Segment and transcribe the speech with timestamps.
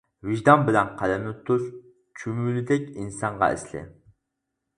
[0.27, 1.67] ۋىجدان بىلەن قەلەمنى تۇتۇش،
[2.23, 3.85] چۈمۈلىدەك ئىنسانغا ئەسلى.